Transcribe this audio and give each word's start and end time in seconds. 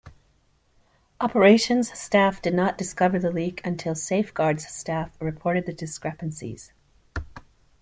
Operations 1.19 1.91
staff 1.93 2.41
did 2.41 2.55
not 2.55 2.75
discover 2.75 3.19
the 3.19 3.29
leak 3.29 3.61
until 3.63 3.93
safeguards 3.93 4.65
staff 4.67 5.15
reported 5.19 5.67
the 5.67 5.73
discrepancies. 5.73 6.73